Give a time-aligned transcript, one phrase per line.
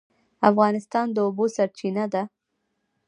[0.49, 2.23] افغانستان د اوبو سرچینه ده